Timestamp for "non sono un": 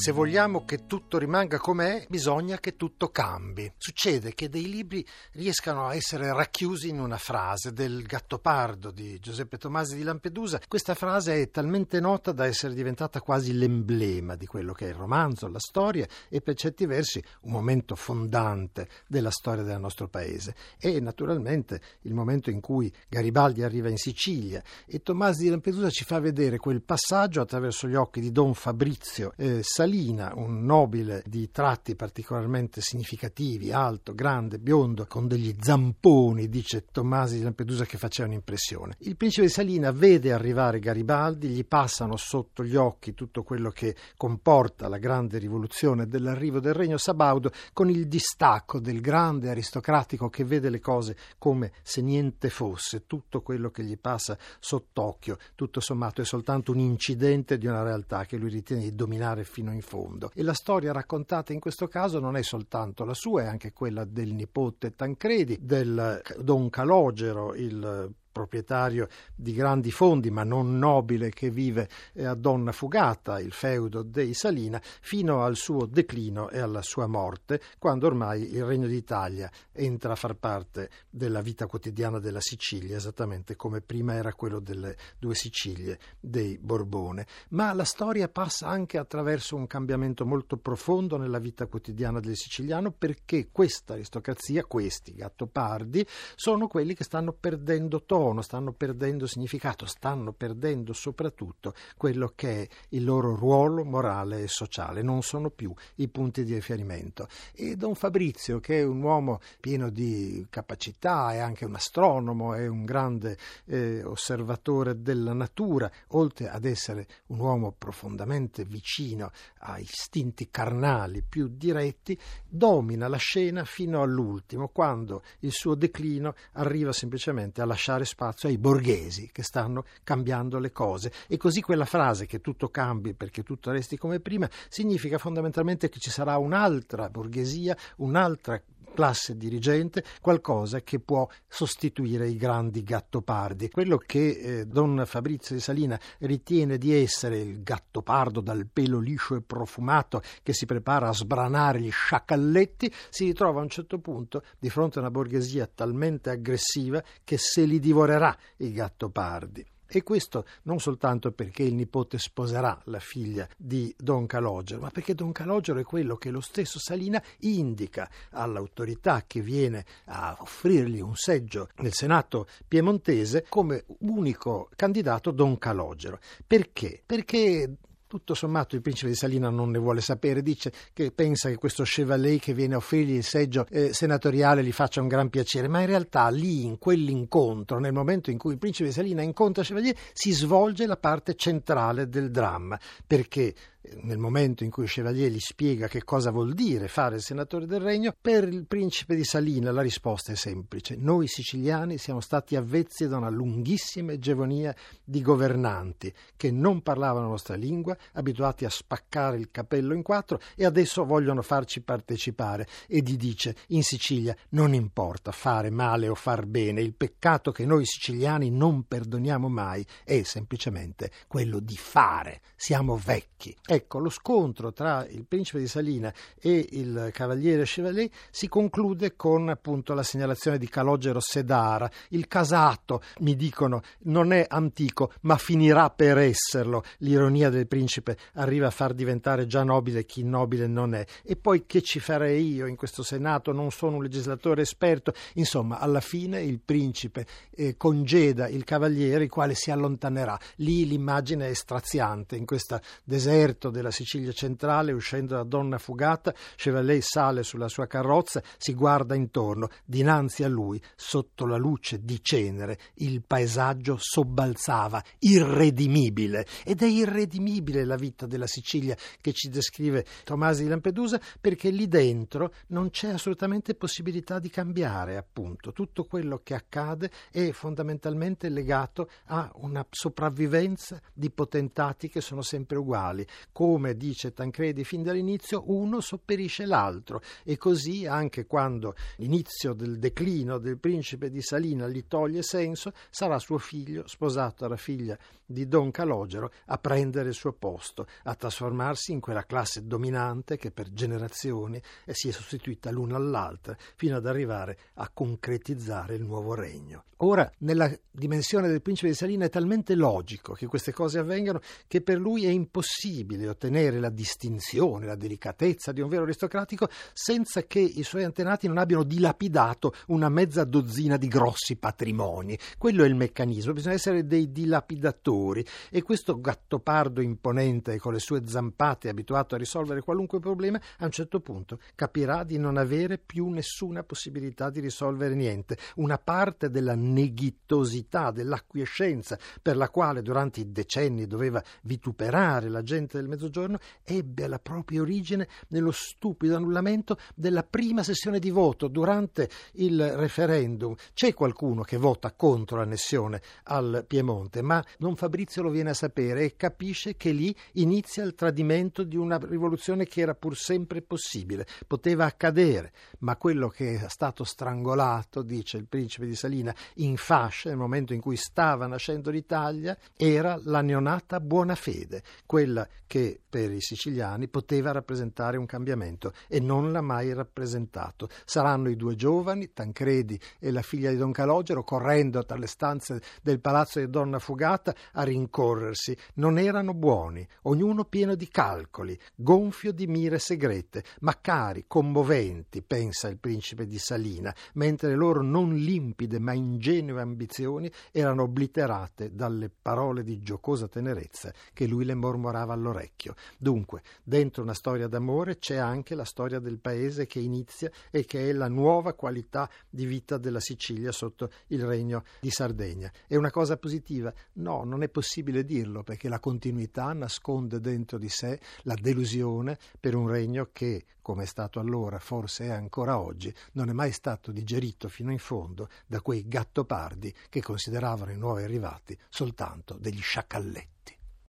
243.52-244.02